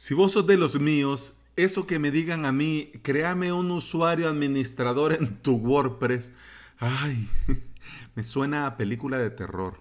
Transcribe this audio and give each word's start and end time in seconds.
Si 0.00 0.14
vos 0.14 0.30
sos 0.30 0.46
de 0.46 0.56
los 0.56 0.78
míos, 0.78 1.34
eso 1.56 1.84
que 1.88 1.98
me 1.98 2.12
digan 2.12 2.46
a 2.46 2.52
mí, 2.52 2.92
créame 3.02 3.52
un 3.52 3.72
usuario 3.72 4.28
administrador 4.28 5.12
en 5.12 5.38
tu 5.42 5.56
WordPress, 5.56 6.30
ay, 6.78 7.28
me 8.14 8.22
suena 8.22 8.64
a 8.64 8.76
película 8.76 9.18
de 9.18 9.30
terror. 9.30 9.80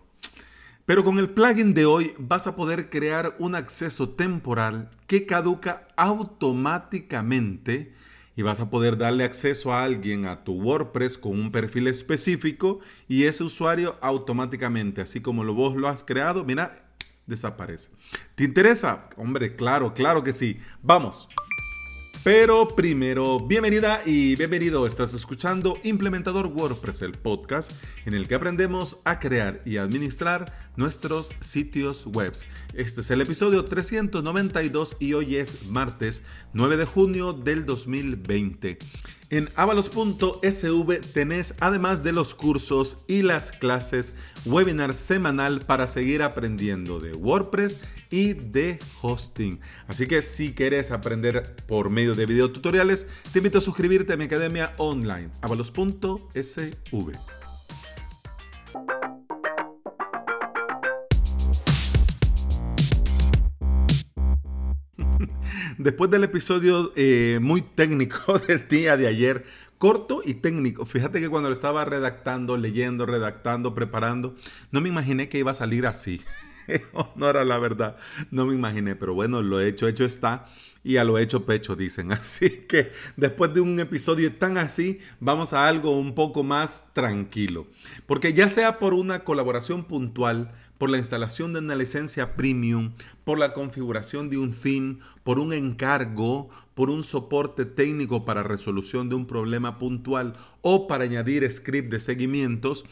Pero 0.88 1.04
con 1.04 1.20
el 1.20 1.30
plugin 1.30 1.76
de 1.76 1.86
hoy 1.86 2.14
vas 2.18 2.48
a 2.48 2.56
poder 2.56 2.90
crear 2.90 3.36
un 3.38 3.54
acceso 3.54 4.10
temporal 4.10 4.90
que 5.06 5.28
caduca 5.28 5.88
automáticamente 5.96 7.94
y 8.36 8.42
vas 8.42 8.60
a 8.60 8.72
poder 8.72 8.98
darle 8.98 9.24
acceso 9.24 9.72
a 9.72 9.84
alguien 9.84 10.26
a 10.26 10.44
tu 10.44 10.54
WordPress 10.54 11.20
con 11.20 11.34
un 11.34 11.52
perfil 11.52 11.86
específico 11.88 12.80
y 13.08 13.26
ese 13.26 13.44
usuario 13.44 14.00
automáticamente, 14.02 15.00
así 15.00 15.22
como 15.22 15.44
lo 15.44 15.54
vos 15.54 15.76
lo 15.76 15.88
has 15.88 16.04
creado, 16.04 16.44
mira, 16.44 16.87
desaparece. 17.28 17.92
¿Te 18.36 18.44
interesa? 18.44 19.10
Hombre, 19.18 19.56
claro, 19.56 19.94
claro 19.94 20.24
que 20.24 20.34
sí. 20.34 20.60
Vamos. 20.82 21.30
Pero 22.28 22.76
primero, 22.76 23.40
bienvenida 23.40 24.02
y 24.06 24.36
bienvenido. 24.36 24.86
Estás 24.86 25.14
escuchando 25.14 25.78
Implementador 25.84 26.48
WordPress, 26.48 27.02
el 27.04 27.14
podcast 27.14 27.72
en 28.06 28.16
el 28.16 28.28
que 28.28 28.36
aprendemos 28.36 28.98
a 29.06 29.18
crear 29.18 29.62
y 29.64 29.78
administrar 29.78 30.52
nuestros 30.76 31.32
sitios 31.40 32.06
web. 32.06 32.34
Este 32.74 33.00
es 33.00 33.12
el 33.12 33.22
episodio 33.22 33.64
392 33.64 34.98
y 35.00 35.14
hoy 35.14 35.38
es 35.38 35.68
martes 35.68 36.22
9 36.52 36.76
de 36.76 36.84
junio 36.84 37.32
del 37.32 37.66
2020. 37.66 38.78
En 39.30 39.50
avalos.sv 39.56 41.02
tenés, 41.14 41.54
además 41.60 42.02
de 42.02 42.14
los 42.14 42.34
cursos 42.34 43.04
y 43.08 43.24
las 43.24 43.52
clases, 43.52 44.14
webinar 44.46 44.94
semanal 44.94 45.62
para 45.62 45.88
seguir 45.88 46.24
aprendiendo 46.24 47.02
de 47.02 47.14
WordPress 47.14 47.82
y 48.10 48.32
de 48.34 48.80
hosting. 49.02 49.60
Así 49.88 50.08
que 50.08 50.22
si 50.22 50.54
quieres 50.54 50.92
aprender 50.92 51.58
por 51.68 51.90
medio 51.90 52.16
de 52.18 52.26
videotutoriales, 52.26 53.08
te 53.32 53.40
invito 53.40 53.60
a 53.60 53.62
suscribirte 53.62 54.12
a 54.14 54.18
mi 54.18 54.26
academia 54.26 54.74
online, 54.78 55.30
avalos.sv. 55.42 57.14
Después 65.78 66.10
del 66.10 66.24
episodio 66.24 66.92
eh, 66.96 67.38
muy 67.42 67.62
técnico 67.62 68.40
del 68.48 68.68
día 68.68 68.98
de 68.98 69.08
ayer, 69.08 69.46
corto 69.78 70.22
y 70.26 70.34
técnico. 70.34 70.86
Fíjate 70.86 71.20
que 71.20 71.30
cuando 71.30 71.50
lo 71.50 71.56
estaba 71.56 71.86
redactando, 71.86 72.58
leyendo, 72.58 73.06
redactando, 73.06 73.76
preparando, 73.76 74.36
no 74.72 74.82
me 74.82 74.90
imaginé 74.90 75.30
que 75.30 75.38
iba 75.38 75.52
a 75.52 75.54
salir 75.54 75.86
así. 75.86 76.22
no 77.16 77.30
era 77.30 77.44
la 77.46 77.58
verdad, 77.58 77.98
no 78.32 78.46
me 78.46 78.54
imaginé, 78.54 78.96
pero 78.96 79.14
bueno, 79.14 79.42
lo 79.42 79.60
hecho, 79.60 79.88
hecho 79.88 80.06
está 80.06 80.46
y 80.84 80.96
a 80.96 81.04
lo 81.04 81.18
hecho 81.18 81.46
pecho, 81.46 81.76
dicen. 81.76 82.12
Así 82.14 82.50
que 82.68 82.92
después 83.18 83.54
de 83.54 83.62
un 83.62 83.80
episodio 83.80 84.34
tan 84.34 84.58
así, 84.58 85.00
vamos 85.20 85.52
a 85.52 85.68
algo 85.68 85.98
un 85.98 86.16
poco 86.16 86.44
más 86.44 86.94
tranquilo. 86.94 87.68
Porque 88.06 88.34
ya 88.34 88.48
sea 88.48 88.80
por 88.80 88.94
una 88.94 89.26
colaboración 89.26 89.84
puntual, 89.84 90.54
por 90.78 90.90
la 90.90 90.98
instalación 90.98 91.54
de 91.54 91.60
una 91.60 91.76
licencia 91.76 92.36
premium, 92.36 92.94
por 93.24 93.38
la 93.38 93.54
configuración 93.54 94.30
de 94.30 94.38
un 94.38 94.54
theme, 94.54 95.00
por 95.24 95.40
un 95.40 95.52
encargo, 95.52 96.50
por 96.74 96.90
un 96.90 97.04
soporte 97.04 97.66
técnico 97.66 98.24
para 98.24 98.44
resolución 98.44 99.10
de 99.10 99.16
un 99.16 99.26
problema 99.26 99.80
puntual 99.80 100.34
o 100.62 100.88
para 100.88 101.04
añadir 101.04 101.50
script 101.50 101.92
de 101.92 102.00
seguimientos, 102.00 102.86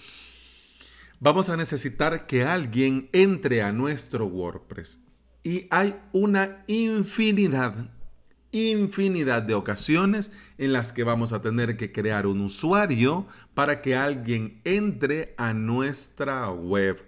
vamos 1.19 1.49
a 1.49 1.57
necesitar 1.57 2.27
que 2.27 2.43
alguien 2.43 3.09
entre 3.13 3.61
a 3.61 3.71
nuestro 3.71 4.25
WordPress. 4.25 4.99
Y 5.43 5.67
hay 5.69 5.95
una 6.11 6.63
infinidad, 6.67 7.91
infinidad 8.51 9.43
de 9.43 9.53
ocasiones 9.53 10.31
en 10.57 10.73
las 10.73 10.91
que 10.91 11.03
vamos 11.03 11.33
a 11.33 11.41
tener 11.41 11.77
que 11.77 11.91
crear 11.91 12.25
un 12.25 12.41
usuario 12.41 13.27
para 13.53 13.81
que 13.81 13.95
alguien 13.95 14.59
entre 14.63 15.33
a 15.37 15.53
nuestra 15.53 16.49
web. 16.51 17.03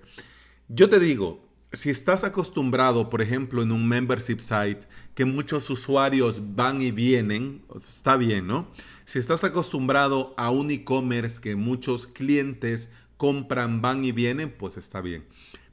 Yo 0.69 0.89
te 0.89 0.99
digo, 0.99 1.47
si 1.71 1.89
estás 1.89 2.23
acostumbrado, 2.23 3.09
por 3.09 3.21
ejemplo, 3.21 3.61
en 3.61 3.71
un 3.71 3.87
membership 3.87 4.39
site, 4.39 4.87
que 5.15 5.25
muchos 5.25 5.69
usuarios 5.69 6.41
van 6.55 6.81
y 6.81 6.91
vienen, 6.91 7.63
está 7.75 8.17
bien, 8.17 8.47
¿no? 8.47 8.67
Si 9.05 9.19
estás 9.19 9.43
acostumbrado 9.43 10.33
a 10.37 10.49
un 10.49 10.71
e-commerce 10.71 11.41
que 11.41 11.55
muchos 11.55 12.07
clientes 12.07 12.89
compran, 13.17 13.81
van 13.81 14.03
y 14.05 14.11
vienen, 14.11 14.51
pues 14.51 14.77
está 14.77 15.01
bien. 15.01 15.25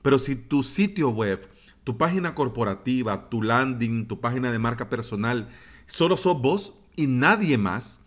Pero 0.03 0.19
si 0.19 0.37
tu 0.37 0.63
sitio 0.63 1.11
web, 1.11 1.49
tu 1.85 1.97
página 1.97 2.35
corporativa, 2.35 3.29
tu 3.29 3.43
landing, 3.43 4.07
tu 4.07 4.21
página 4.21 4.51
de 4.51 4.59
marca 4.59 4.89
personal, 4.89 5.49
solo 5.87 6.17
sos 6.17 6.41
vos 6.41 6.75
y 6.97 7.07
nadie 7.07 7.59
más, 7.59 8.01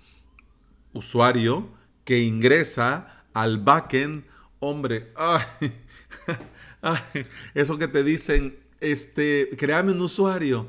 usuario, 0.93 1.69
que 2.03 2.21
ingresa 2.21 3.23
al 3.33 3.59
backend, 3.59 4.25
hombre, 4.59 5.13
eso 7.53 7.77
que 7.77 7.87
te 7.87 8.03
dicen, 8.03 8.57
este, 8.79 9.49
créame 9.57 9.91
un 9.91 10.01
usuario. 10.01 10.67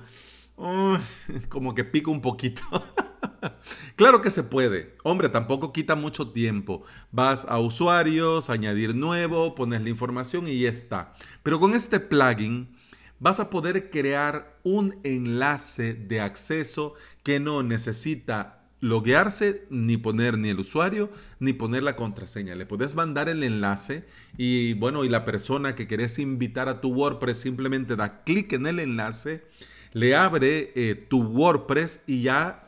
como 1.48 1.74
que 1.74 1.84
pica 1.84 2.10
un 2.10 2.20
poquito. 2.20 2.62
claro 3.96 4.20
que 4.20 4.30
se 4.30 4.42
puede. 4.42 4.96
Hombre, 5.04 5.28
tampoco 5.28 5.72
quita 5.72 5.94
mucho 5.94 6.30
tiempo. 6.30 6.82
Vas 7.12 7.46
a 7.48 7.58
usuarios, 7.58 8.50
añadir 8.50 8.94
nuevo, 8.94 9.54
pones 9.54 9.82
la 9.82 9.88
información 9.88 10.48
y 10.48 10.60
ya 10.60 10.70
está. 10.70 11.14
Pero 11.42 11.60
con 11.60 11.74
este 11.74 12.00
plugin 12.00 12.76
vas 13.20 13.40
a 13.40 13.50
poder 13.50 13.90
crear 13.90 14.58
un 14.62 14.98
enlace 15.04 15.94
de 15.94 16.20
acceso 16.20 16.94
que 17.22 17.40
no 17.40 17.62
necesita 17.62 18.58
loguearse, 18.80 19.66
ni 19.70 19.96
poner 19.96 20.38
ni 20.38 20.50
el 20.50 20.60
usuario, 20.60 21.10
ni 21.40 21.52
poner 21.52 21.82
la 21.82 21.96
contraseña. 21.96 22.54
Le 22.54 22.66
puedes 22.66 22.94
mandar 22.94 23.28
el 23.28 23.42
enlace 23.42 24.04
y 24.36 24.74
bueno, 24.74 25.04
y 25.04 25.08
la 25.08 25.24
persona 25.24 25.74
que 25.74 25.88
querés 25.88 26.18
invitar 26.18 26.68
a 26.68 26.80
tu 26.80 26.90
WordPress 26.90 27.38
simplemente 27.38 27.96
da 27.96 28.22
clic 28.22 28.52
en 28.52 28.66
el 28.66 28.78
enlace, 28.78 29.44
le 29.92 30.14
abre 30.14 30.72
eh, 30.76 30.94
tu 30.94 31.22
WordPress 31.22 32.04
y 32.06 32.22
ya 32.22 32.67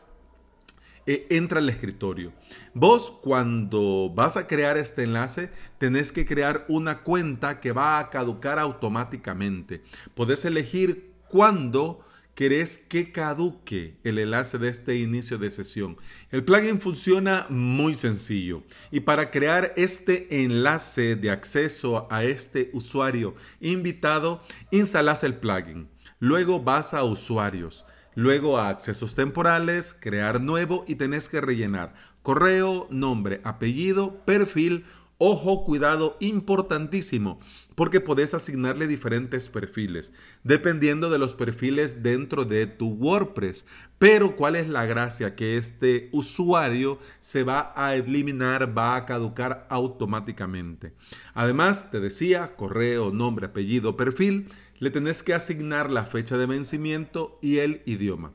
eh, 1.07 1.27
entra 1.31 1.59
al 1.59 1.69
escritorio. 1.69 2.33
Vos 2.75 3.11
cuando 3.23 4.13
vas 4.15 4.37
a 4.37 4.47
crear 4.47 4.77
este 4.79 5.05
enlace, 5.05 5.51
tenés 5.79 6.13
que 6.13 6.27
crear 6.27 6.65
una 6.69 7.03
cuenta 7.03 7.61
que 7.61 7.73
va 7.73 7.99
a 7.99 8.11
caducar 8.11 8.59
automáticamente. 8.59 9.83
Podés 10.15 10.45
elegir 10.45 11.13
cuándo 11.29 12.05
querés 12.35 12.79
que 12.79 13.13
caduque 13.13 13.99
el 14.03 14.19
enlace 14.19 14.57
de 14.57 14.71
este 14.71 14.97
inicio 14.99 15.37
de 15.37 15.51
sesión. 15.51 15.99
El 16.31 16.43
plugin 16.43 16.81
funciona 16.81 17.47
muy 17.51 17.95
sencillo 17.95 18.63
y 18.91 19.01
para 19.01 19.31
crear 19.31 19.75
este 19.77 20.43
enlace 20.43 21.17
de 21.17 21.31
acceso 21.31 22.09
a 22.11 22.25
este 22.25 22.71
usuario 22.73 23.35
invitado, 23.61 24.43
instalas 24.71 25.23
el 25.23 25.35
plugin. 25.35 25.91
Luego 26.19 26.61
vas 26.63 26.95
a 26.95 27.05
usuarios. 27.05 27.85
Luego 28.15 28.59
a 28.59 28.69
accesos 28.69 29.15
temporales, 29.15 29.97
crear 29.99 30.41
nuevo 30.41 30.85
y 30.89 30.97
tenés 30.97 31.29
que 31.29 31.41
rellenar 31.41 31.95
correo, 32.23 32.87
nombre, 32.91 33.41
apellido, 33.45 34.25
perfil, 34.25 34.85
Ojo, 35.23 35.65
cuidado, 35.65 36.17
importantísimo, 36.21 37.41
porque 37.75 38.01
podés 38.01 38.33
asignarle 38.33 38.87
diferentes 38.87 39.51
perfiles, 39.51 40.15
dependiendo 40.45 41.11
de 41.11 41.19
los 41.19 41.35
perfiles 41.35 42.03
dentro 42.03 42.47
de 42.47 42.67
tu 42.67 42.95
WordPress. 42.95 43.67
Pero 43.99 44.35
¿cuál 44.35 44.57
es 44.57 44.67
la 44.67 44.87
gracia? 44.87 45.37
Que 45.37 45.59
este 45.59 46.09
usuario 46.13 46.99
se 47.21 47.43
va 47.43 47.71
a 47.77 47.97
eliminar, 47.97 48.75
va 48.75 48.97
a 48.97 49.05
caducar 49.05 49.67
automáticamente. 49.69 50.95
Además, 51.35 51.91
te 51.91 52.01
decía, 52.01 52.57
correo, 52.57 53.13
nombre, 53.13 53.45
apellido, 53.45 53.99
perfil, 53.99 54.49
le 54.79 54.89
tenés 54.89 55.23
que 55.23 55.35
asignar 55.35 55.93
la 55.93 56.07
fecha 56.07 56.39
de 56.39 56.47
vencimiento 56.47 57.39
y 57.43 57.59
el 57.59 57.83
idioma. 57.85 58.33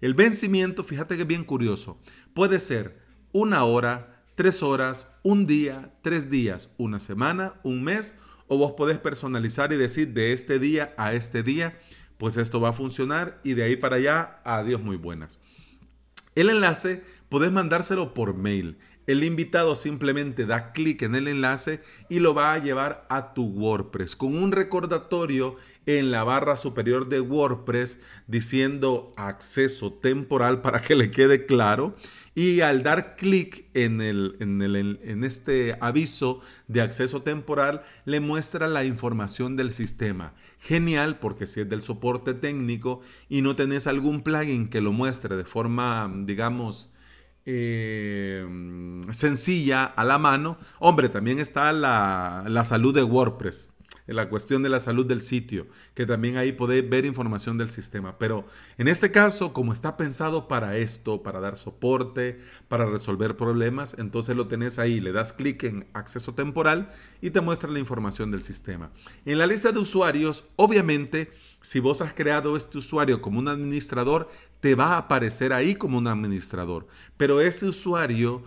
El 0.00 0.14
vencimiento, 0.14 0.82
fíjate 0.82 1.14
que 1.14 1.22
es 1.22 1.28
bien 1.28 1.44
curioso, 1.44 2.00
puede 2.34 2.58
ser 2.58 2.98
una 3.30 3.62
hora, 3.62 4.17
tres 4.38 4.62
horas, 4.62 5.08
un 5.24 5.48
día, 5.48 5.90
tres 6.00 6.30
días, 6.30 6.70
una 6.78 7.00
semana, 7.00 7.54
un 7.64 7.82
mes, 7.82 8.16
o 8.46 8.56
vos 8.56 8.74
podés 8.76 8.96
personalizar 8.96 9.72
y 9.72 9.76
decir 9.76 10.12
de 10.14 10.32
este 10.32 10.60
día 10.60 10.94
a 10.96 11.12
este 11.12 11.42
día, 11.42 11.76
pues 12.18 12.36
esto 12.36 12.60
va 12.60 12.68
a 12.68 12.72
funcionar 12.72 13.40
y 13.42 13.54
de 13.54 13.64
ahí 13.64 13.74
para 13.74 13.96
allá, 13.96 14.40
adiós 14.44 14.80
muy 14.80 14.94
buenas. 14.94 15.40
El 16.36 16.50
enlace 16.50 17.02
podés 17.28 17.50
mandárselo 17.50 18.14
por 18.14 18.36
mail. 18.36 18.78
El 19.08 19.24
invitado 19.24 19.74
simplemente 19.74 20.44
da 20.44 20.72
clic 20.72 21.00
en 21.00 21.14
el 21.14 21.28
enlace 21.28 21.80
y 22.10 22.18
lo 22.18 22.34
va 22.34 22.52
a 22.52 22.58
llevar 22.58 23.06
a 23.08 23.32
tu 23.32 23.46
WordPress 23.46 24.14
con 24.14 24.36
un 24.36 24.52
recordatorio 24.52 25.56
en 25.86 26.10
la 26.10 26.24
barra 26.24 26.56
superior 26.56 27.08
de 27.08 27.22
WordPress 27.22 28.00
diciendo 28.26 29.14
acceso 29.16 29.94
temporal 29.94 30.60
para 30.60 30.82
que 30.82 30.94
le 30.94 31.10
quede 31.10 31.46
claro. 31.46 31.96
Y 32.34 32.60
al 32.60 32.82
dar 32.82 33.16
clic 33.16 33.64
en, 33.72 34.02
el, 34.02 34.36
en, 34.40 34.60
en 34.60 35.24
este 35.24 35.78
aviso 35.80 36.42
de 36.66 36.82
acceso 36.82 37.22
temporal, 37.22 37.84
le 38.04 38.20
muestra 38.20 38.68
la 38.68 38.84
información 38.84 39.56
del 39.56 39.72
sistema. 39.72 40.34
Genial, 40.58 41.18
porque 41.18 41.46
si 41.46 41.62
es 41.62 41.68
del 41.70 41.80
soporte 41.80 42.34
técnico 42.34 43.00
y 43.30 43.40
no 43.40 43.56
tenés 43.56 43.86
algún 43.86 44.20
plugin 44.20 44.68
que 44.68 44.82
lo 44.82 44.92
muestre 44.92 45.34
de 45.34 45.44
forma, 45.44 46.12
digamos, 46.26 46.90
eh, 47.50 48.46
sencilla 49.10 49.84
a 49.84 50.04
la 50.04 50.18
mano, 50.18 50.58
hombre, 50.80 51.08
también 51.08 51.38
está 51.38 51.72
la, 51.72 52.44
la 52.46 52.64
salud 52.64 52.94
de 52.94 53.02
WordPress 53.02 53.72
la 54.14 54.28
cuestión 54.28 54.62
de 54.62 54.68
la 54.68 54.80
salud 54.80 55.06
del 55.06 55.20
sitio, 55.20 55.66
que 55.94 56.06
también 56.06 56.36
ahí 56.36 56.52
podéis 56.52 56.88
ver 56.88 57.04
información 57.04 57.58
del 57.58 57.70
sistema. 57.70 58.18
Pero 58.18 58.46
en 58.78 58.88
este 58.88 59.10
caso, 59.10 59.52
como 59.52 59.72
está 59.72 59.96
pensado 59.96 60.48
para 60.48 60.76
esto, 60.76 61.22
para 61.22 61.40
dar 61.40 61.56
soporte, 61.56 62.38
para 62.68 62.86
resolver 62.86 63.36
problemas, 63.36 63.96
entonces 63.98 64.34
lo 64.34 64.48
tenés 64.48 64.78
ahí, 64.78 65.00
le 65.00 65.12
das 65.12 65.32
clic 65.32 65.62
en 65.64 65.86
acceso 65.92 66.34
temporal 66.34 66.90
y 67.20 67.30
te 67.30 67.40
muestra 67.40 67.70
la 67.70 67.78
información 67.78 68.30
del 68.30 68.42
sistema. 68.42 68.90
En 69.26 69.38
la 69.38 69.46
lista 69.46 69.72
de 69.72 69.80
usuarios, 69.80 70.44
obviamente, 70.56 71.30
si 71.60 71.80
vos 71.80 72.00
has 72.00 72.12
creado 72.12 72.56
este 72.56 72.78
usuario 72.78 73.20
como 73.20 73.38
un 73.38 73.48
administrador, 73.48 74.28
te 74.60 74.74
va 74.74 74.94
a 74.94 74.98
aparecer 74.98 75.52
ahí 75.52 75.74
como 75.74 75.98
un 75.98 76.06
administrador. 76.06 76.86
Pero 77.16 77.40
ese 77.40 77.66
usuario 77.66 78.44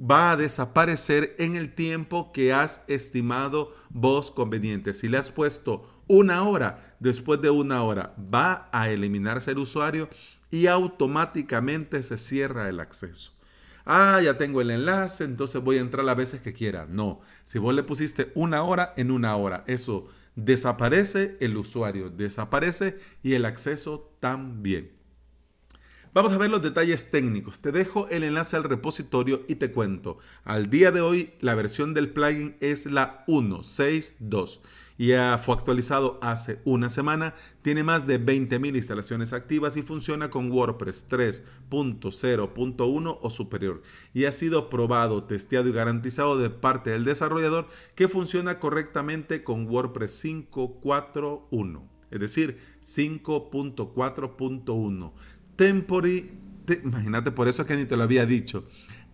va 0.00 0.30
a 0.30 0.36
desaparecer 0.36 1.34
en 1.38 1.56
el 1.56 1.74
tiempo 1.74 2.32
que 2.32 2.52
has 2.52 2.84
estimado 2.88 3.74
vos 3.90 4.30
conveniente. 4.30 4.94
Si 4.94 5.08
le 5.08 5.18
has 5.18 5.30
puesto 5.30 6.02
una 6.06 6.44
hora, 6.44 6.96
después 7.00 7.40
de 7.40 7.50
una 7.50 7.82
hora 7.82 8.14
va 8.18 8.68
a 8.72 8.90
eliminarse 8.90 9.50
el 9.50 9.58
usuario 9.58 10.08
y 10.50 10.66
automáticamente 10.66 12.02
se 12.02 12.18
cierra 12.18 12.68
el 12.68 12.80
acceso. 12.80 13.32
Ah, 13.84 14.20
ya 14.22 14.36
tengo 14.36 14.60
el 14.60 14.70
enlace, 14.70 15.24
entonces 15.24 15.62
voy 15.62 15.78
a 15.78 15.80
entrar 15.80 16.04
las 16.04 16.16
veces 16.16 16.40
que 16.40 16.52
quiera. 16.52 16.86
No, 16.88 17.20
si 17.44 17.58
vos 17.58 17.74
le 17.74 17.82
pusiste 17.82 18.30
una 18.34 18.62
hora 18.62 18.94
en 18.96 19.10
una 19.10 19.36
hora, 19.36 19.64
eso 19.66 20.06
desaparece 20.36 21.36
el 21.40 21.56
usuario, 21.56 22.10
desaparece 22.10 22.98
y 23.22 23.34
el 23.34 23.44
acceso 23.44 24.16
también. 24.20 24.99
Vamos 26.12 26.32
a 26.32 26.38
ver 26.38 26.50
los 26.50 26.60
detalles 26.60 27.12
técnicos. 27.12 27.60
Te 27.60 27.70
dejo 27.70 28.08
el 28.08 28.24
enlace 28.24 28.56
al 28.56 28.64
repositorio 28.64 29.44
y 29.46 29.54
te 29.54 29.70
cuento. 29.70 30.18
Al 30.42 30.68
día 30.68 30.90
de 30.90 31.00
hoy 31.00 31.34
la 31.38 31.54
versión 31.54 31.94
del 31.94 32.10
plugin 32.10 32.56
es 32.58 32.86
la 32.86 33.24
1.6.2 33.28 34.58
y 34.98 35.06
ya 35.08 35.38
fue 35.38 35.54
actualizado 35.54 36.18
hace 36.20 36.60
una 36.64 36.90
semana. 36.90 37.36
Tiene 37.62 37.84
más 37.84 38.08
de 38.08 38.20
20.000 38.20 38.74
instalaciones 38.74 39.32
activas 39.32 39.76
y 39.76 39.82
funciona 39.82 40.30
con 40.30 40.50
WordPress 40.50 41.08
3.0.1 41.08 43.18
o 43.22 43.30
superior. 43.30 43.80
Y 44.12 44.24
ha 44.24 44.32
sido 44.32 44.68
probado, 44.68 45.22
testeado 45.22 45.68
y 45.68 45.72
garantizado 45.72 46.36
de 46.38 46.50
parte 46.50 46.90
del 46.90 47.04
desarrollador 47.04 47.68
que 47.94 48.08
funciona 48.08 48.58
correctamente 48.58 49.44
con 49.44 49.68
WordPress 49.68 50.24
5.4.1 50.24 51.82
es 52.10 52.18
decir, 52.18 52.58
5.4.1 52.82 55.12
temporary, 55.60 56.30
imagínate, 56.82 57.30
por 57.30 57.46
eso 57.46 57.60
es 57.60 57.68
que 57.68 57.76
ni 57.76 57.84
te 57.84 57.94
lo 57.94 58.04
había 58.04 58.24
dicho. 58.24 58.64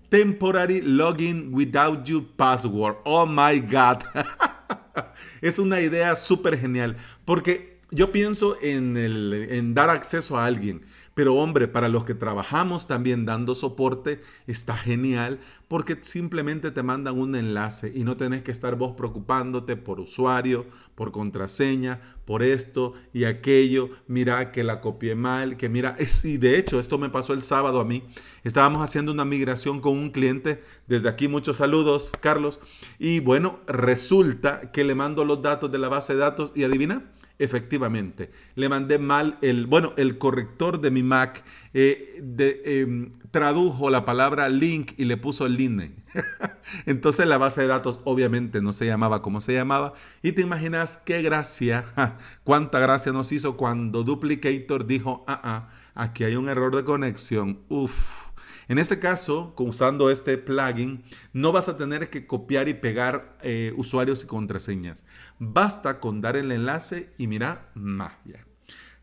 Temporary 0.09 0.81
login 0.81 1.53
without 1.53 2.05
your 2.05 2.25
password. 2.37 2.99
Oh 3.05 3.27
my 3.27 3.59
God. 3.59 4.05
es 5.41 5.59
una 5.59 5.81
idea 5.81 6.15
súper 6.15 6.57
genial. 6.57 6.97
Porque 7.25 7.81
yo 7.91 8.13
pienso 8.13 8.57
en, 8.63 8.97
el, 8.97 9.49
en 9.51 9.75
dar 9.75 9.91
acceso 9.91 10.39
a 10.39 10.47
alguien. 10.47 10.87
Pero 11.17 11.35
hombre, 11.37 11.67
para 11.67 11.89
los 11.89 12.05
que 12.05 12.15
trabajamos 12.15 12.87
también 12.87 13.25
dando 13.25 13.55
soporte, 13.55 14.21
está 14.47 14.77
genial 14.77 15.41
porque 15.67 15.97
simplemente 16.03 16.73
te 16.73 16.83
mandan 16.83 17.19
un 17.19 17.35
enlace 17.35 17.91
y 17.95 18.05
no 18.05 18.19
tenés 18.19 18.43
que 18.43 18.51
estar 18.51 18.77
vos 18.77 18.97
preocupándote 18.99 19.77
por 19.77 19.99
usuario, 19.99 20.67
por 20.95 21.13
contraseña, 21.13 22.03
por 22.27 22.43
esto 22.43 22.93
y 23.15 23.25
aquello. 23.25 23.89
Mira 24.07 24.53
que 24.53 24.63
la 24.63 24.83
copié 24.83 25.15
mal, 25.15 25.57
que 25.57 25.71
mira, 25.71 25.97
es, 25.99 26.23
y 26.27 26.37
de 26.37 26.59
hecho 26.59 26.81
esto 26.81 26.99
me 26.99 27.09
pasó 27.09 27.33
el 27.33 27.43
sábado 27.43 27.81
a 27.81 27.87
mí. 27.87 28.03
Estábamos 28.45 28.83
haciendo 28.83 29.11
una 29.11 29.25
migración 29.25 29.81
con 29.81 29.97
un 29.97 30.11
cliente. 30.11 30.63
Desde 30.87 31.09
aquí 31.09 31.29
muchos 31.29 31.57
saludos, 31.57 32.13
Carlos. 32.21 32.61
Y 32.99 33.21
bueno, 33.21 33.61
resulta 33.67 34.71
que 34.71 34.85
le 34.85 34.95
mando 34.95 35.25
los 35.25 35.41
datos 35.41 35.73
de 35.73 35.79
la 35.79 35.89
base 35.89 36.13
de 36.13 36.19
datos 36.19 36.53
y 36.55 36.65
adivina 36.65 37.05
Efectivamente, 37.39 38.31
le 38.55 38.69
mandé 38.71 38.99
mal 38.99 39.37
el, 39.43 39.67
bueno, 39.67 39.93
el 39.99 40.17
corrector 40.17 40.81
de 40.81 40.91
mi 40.91 41.03
Mac 41.03 41.45
eh, 41.75 42.23
em, 42.65 43.11
tradujo 43.31 43.91
la 43.91 44.07
palabra 44.07 44.49
link 44.49 44.93
y 44.97 45.05
le 45.05 45.19
puso 45.19 45.47
line. 45.47 45.95
Entonces 46.87 47.27
la 47.27 47.37
base 47.37 47.61
de 47.61 47.67
datos 47.67 48.01
obviamente 48.05 48.63
no 48.63 48.73
se 48.73 48.87
llamaba 48.87 49.21
como 49.21 49.43
se 49.43 49.53
llamaba. 49.53 49.93
Y 50.23 50.33
te 50.33 50.41
imaginas 50.41 51.03
qué 51.05 51.21
gracia, 51.21 51.85
cuánta 52.45 52.81
gracia 52.81 53.13
nos 53.13 53.31
hizo 53.33 53.59
cuando 53.59 54.03
Duplicator 54.03 54.87
dijo, 54.87 55.23
ah, 55.29 55.41
ah, 55.45 55.69
aquí 55.95 56.25
hay 56.25 56.37
un 56.37 56.49
error 56.49 56.75
de 56.75 56.85
conexión. 56.85 57.61
Uf. 57.69 58.26
En 58.69 58.79
este 58.79 58.99
caso, 58.99 59.55
usando 59.59 60.11
este 60.11 60.39
plugin, 60.39 61.05
no 61.33 61.53
vas 61.53 61.69
a 61.69 61.77
tener 61.77 62.11
que 62.11 62.27
copiar 62.27 62.69
y 62.69 62.75
pegar 62.75 63.39
eh, 63.43 63.73
usuarios 63.77 64.25
y 64.25 64.27
contraseñas. 64.27 65.05
Basta 65.39 66.01
con 66.01 66.21
dar 66.21 66.37
el 66.37 66.51
enlace 66.51 67.11
y 67.17 67.29
mira, 67.29 67.71
magia. 67.75 68.45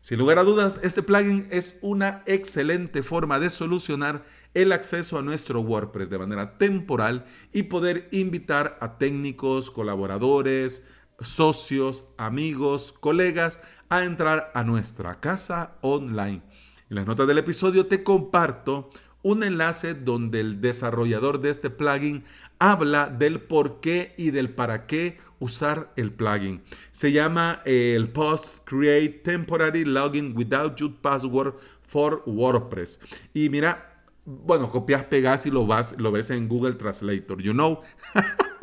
Sin 0.02 0.18
lugar 0.18 0.38
a 0.38 0.44
dudas, 0.44 0.78
este 0.82 1.02
plugin 1.02 1.48
es 1.50 1.78
una 1.80 2.22
excelente 2.26 3.02
forma 3.02 3.40
de 3.40 3.48
solucionar 3.48 4.22
el 4.52 4.72
acceso 4.72 5.18
a 5.18 5.22
nuestro 5.22 5.62
WordPress 5.62 6.10
de 6.10 6.18
manera 6.18 6.58
temporal 6.58 7.24
y 7.54 7.62
poder 7.64 8.10
invitar 8.12 8.76
a 8.82 8.98
técnicos, 8.98 9.70
colaboradores, 9.70 10.82
socios, 11.20 12.10
amigos, 12.18 12.92
colegas 12.92 13.60
a 13.88 14.04
entrar 14.04 14.52
a 14.54 14.62
nuestra 14.62 15.20
casa 15.20 15.78
online. 15.80 16.42
En 16.90 16.96
las 16.96 17.06
notas 17.06 17.26
del 17.26 17.38
episodio 17.38 17.86
te 17.86 18.04
comparto 18.04 18.90
un 19.24 19.42
enlace 19.42 19.94
donde 19.94 20.38
el 20.38 20.60
desarrollador 20.60 21.40
de 21.40 21.50
este 21.50 21.70
plugin 21.70 22.22
habla 22.60 23.08
del 23.08 23.40
por 23.40 23.80
qué 23.80 24.14
y 24.16 24.30
del 24.30 24.50
para 24.50 24.86
qué 24.86 25.18
usar 25.40 25.92
el 25.96 26.12
plugin. 26.12 26.62
Se 26.92 27.10
llama 27.10 27.62
eh, 27.64 27.94
el 27.96 28.10
Post 28.10 28.68
Create 28.68 29.20
Temporary 29.24 29.84
Login 29.84 30.36
Without 30.36 30.76
Your 30.76 30.94
Password 31.00 31.54
for 31.82 32.22
WordPress. 32.26 33.00
Y 33.32 33.48
mira, 33.48 34.04
bueno, 34.26 34.70
copias, 34.70 35.04
pegas 35.04 35.46
y 35.46 35.50
lo, 35.50 35.66
vas, 35.66 35.96
lo 35.98 36.12
ves 36.12 36.30
en 36.30 36.46
Google 36.46 36.74
Translator, 36.74 37.40
you 37.40 37.52
know. 37.52 37.80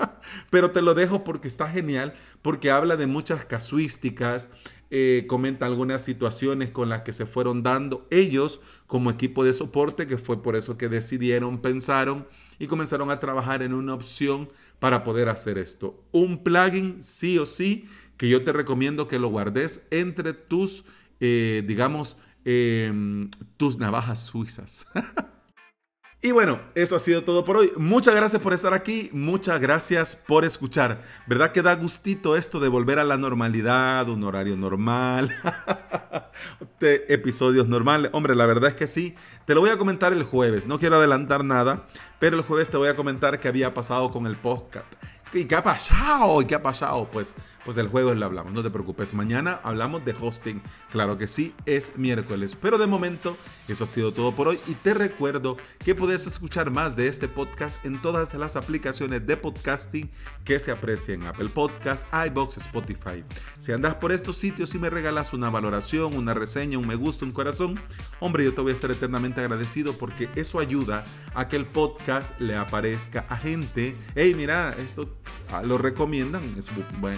Pero 0.50 0.72
te 0.72 0.82
lo 0.82 0.94
dejo 0.94 1.24
porque 1.24 1.48
está 1.48 1.68
genial, 1.70 2.14
porque 2.42 2.72
habla 2.72 2.98
de 2.98 3.08
muchas 3.08 3.46
casuísticas, 3.46 4.50
eh, 4.94 5.26
comenta 5.28 5.66
algunas 5.66 6.04
situaciones 6.04 6.70
con 6.70 6.90
las 6.90 7.02
que 7.02 7.14
se 7.14 7.26
fueron 7.26 7.64
dando 7.64 8.08
ellos 8.12 8.60
como 8.88 9.10
equipo 9.10 9.46
de 9.46 9.54
soporte, 9.54 10.06
que 10.06 10.18
fue 10.18 10.44
por 10.44 10.58
eso 10.58 10.78
que 10.78 10.90
decidieron, 10.90 11.62
pensaron 11.62 12.28
y 12.60 12.68
comenzaron 12.68 13.10
a 13.10 13.20
trabajar 13.20 13.62
en 13.64 13.74
una 13.74 13.94
opción 13.94 14.50
para 14.80 15.04
poder 15.04 15.30
hacer 15.30 15.58
esto. 15.58 16.04
Un 16.12 16.44
plugin 16.44 17.02
sí 17.02 17.38
o 17.38 17.46
sí 17.46 17.86
que 18.18 18.28
yo 18.28 18.44
te 18.44 18.52
recomiendo 18.52 19.08
que 19.08 19.18
lo 19.18 19.30
guardes 19.30 19.88
entre 19.92 20.34
tus, 20.34 20.84
eh, 21.22 21.64
digamos, 21.66 22.18
em, 22.44 23.30
tus 23.58 23.78
navajas 23.78 24.20
suizas. 24.20 24.86
Y 26.24 26.32
bueno, 26.34 26.60
eso 26.76 26.96
ha 26.96 27.00
sido 27.00 27.24
todo 27.24 27.44
por 27.44 27.58
hoy. 27.58 27.74
Muchas 27.78 28.14
gracias 28.14 28.40
por 28.40 28.54
estar 28.54 28.76
aquí, 28.76 29.10
muchas 29.12 29.60
gracias 29.60 30.16
por 30.16 30.46
escuchar. 30.46 31.02
¿Verdad 31.26 31.52
que 31.52 31.64
da 31.64 31.74
gustito 31.74 32.36
esto 32.36 32.60
de 32.60 32.68
volver 32.68 33.00
a 33.00 33.04
la 33.04 33.18
normalidad, 33.18 34.08
un 34.08 34.24
horario 34.24 34.56
normal, 34.56 35.36
de 36.80 37.06
episodios 37.10 37.68
normales? 37.68 38.12
Hombre, 38.14 38.36
la 38.36 38.46
verdad 38.46 38.70
es 38.70 38.76
que 38.76 38.86
sí. 38.86 39.16
Te 39.48 39.56
lo 39.56 39.62
voy 39.62 39.72
a 39.72 39.80
comentar 39.80 40.14
el 40.14 40.22
jueves, 40.22 40.68
no 40.68 40.78
quiero 40.78 40.98
adelantar 40.98 41.44
nada, 41.44 41.88
pero 42.20 42.38
el 42.38 42.44
jueves 42.44 42.70
te 42.70 42.78
voy 42.78 42.90
a 42.90 42.96
comentar 42.96 43.40
qué 43.40 43.48
había 43.48 43.74
pasado 43.74 44.12
con 44.12 44.28
el 44.28 44.36
podcast. 44.36 44.86
¿Y 45.34 45.46
qué 45.46 45.56
ha 45.56 45.64
pasado? 45.64 46.40
¿Y 46.44 46.46
qué 46.46 46.54
ha 46.54 46.62
pasado? 46.62 47.10
Pues 47.12 47.36
pues 47.66 47.78
el 47.78 47.88
jueves 47.88 48.18
lo 48.18 48.26
hablamos, 48.26 48.54
no 48.54 48.64
te 48.64 48.70
preocupes. 48.70 49.14
Mañana 49.14 49.60
hablamos 49.64 50.04
de 50.06 50.16
hosting, 50.20 50.62
claro 50.92 51.18
que 51.18 51.28
sí, 51.28 51.54
es 51.66 51.98
miércoles. 51.98 52.58
Pero 52.60 52.78
de 52.78 52.88
momento, 52.88 53.38
eso 53.68 53.84
ha 53.84 53.88
sido 53.88 54.12
todo 54.14 54.36
por 54.36 54.48
hoy 54.48 54.60
y 54.68 54.74
te 54.74 54.94
recuerdo 54.94 55.58
que 55.80 55.96
puedes 55.96 56.28
escuchar 56.28 56.72
más 56.72 56.96
de 56.96 57.08
este 57.08 57.28
podcast 57.28 57.84
en 57.86 58.02
todas 58.02 58.34
las 58.34 58.56
aplicaciones 58.56 59.26
de 59.26 59.38
podcasting 59.38 60.10
que 60.44 60.60
se 60.60 60.72
aprecian, 60.72 61.24
Apple 61.28 61.50
Podcasts, 61.50 62.08
iBox, 62.28 62.58
Spotify. 62.58 63.24
Si 63.60 63.72
andas 63.72 63.96
por 63.96 64.12
estos 64.12 64.38
sitios 64.38 64.74
y 64.74 64.80
me 64.80 64.90
regalas 64.90 65.34
una 65.34 65.50
valoración, 65.50 66.16
una 66.16 66.34
reseña, 66.34 66.78
un 66.78 66.88
me 66.88 66.96
gusta, 66.96 67.26
un 67.26 67.32
corazón, 67.32 67.80
hombre, 68.20 68.44
yo 68.44 68.54
te 68.54 68.62
voy 68.62 68.72
a 68.72 68.74
estar 68.74 68.92
eternamente 68.92 69.42
agradecido 69.42 69.94
porque 69.94 70.30
eso 70.36 70.60
ayuda 70.60 71.04
a 71.34 71.48
que 71.48 71.56
el 71.56 71.66
podcast 71.66 72.40
le 72.40 72.56
aparezca 72.56 73.26
a 73.30 73.38
gente. 73.38 73.96
Hey, 74.16 74.34
mira, 74.36 74.76
esto 74.78 75.16
ah, 75.52 75.62
lo 75.64 75.78
recomiendan, 75.78 76.44
es, 76.58 76.70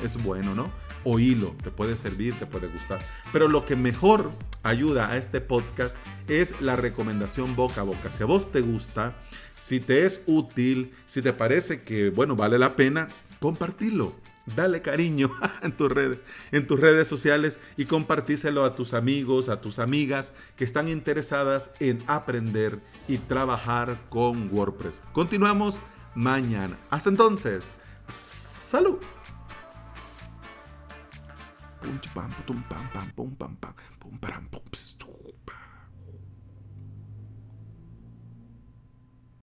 es 0.04 0.24
bueno, 0.24 0.33
¿no? 0.42 0.72
Oílo, 1.04 1.56
te 1.62 1.70
puede 1.70 1.96
servir, 1.98 2.38
te 2.40 2.46
puede 2.46 2.68
gustar. 2.68 3.00
Pero 3.32 3.48
lo 3.48 3.66
que 3.66 3.76
mejor 3.76 4.32
ayuda 4.64 5.10
a 5.10 5.18
este 5.18 5.42
podcast 5.42 5.98
es 6.28 6.60
la 6.62 6.76
recomendación 6.76 7.56
boca 7.56 7.82
a 7.82 7.84
boca. 7.84 8.10
Si 8.10 8.24
a 8.24 8.26
vos 8.26 8.52
te 8.52 8.62
gusta, 8.62 9.16
si 9.56 9.80
te 9.80 10.06
es 10.06 10.24
útil, 10.26 10.94
si 11.06 11.22
te 11.22 11.34
parece 11.34 11.84
que, 11.84 12.10
bueno, 12.10 12.36
vale 12.36 12.58
la 12.58 12.76
pena, 12.76 13.08
compartirlo. 13.40 14.16
Dale 14.46 14.82
cariño 14.82 15.32
en 15.62 15.72
tus 15.72 15.92
redes, 15.92 16.20
en 16.52 16.68
tus 16.68 16.80
redes 16.80 17.08
sociales 17.08 17.60
y 17.78 17.86
compartíselo 17.86 18.66
a 18.66 18.76
tus 18.76 18.94
amigos, 18.94 19.48
a 19.48 19.62
tus 19.62 19.80
amigas 19.80 20.34
que 20.58 20.66
están 20.66 20.90
interesadas 20.90 21.72
en 21.80 22.04
aprender 22.08 22.80
y 23.08 23.20
trabajar 23.20 24.02
con 24.10 24.50
WordPress. 24.52 25.02
Continuamos 25.14 25.80
mañana. 26.16 26.78
Hasta 26.90 27.10
entonces, 27.10 27.74
salud. 28.08 28.98
뿜찌빰 31.84 32.30
뿜빰빰 32.48 33.12
뿜빰빰 33.16 33.76
뿜빠람 34.00 34.50
뿜스 34.50 34.98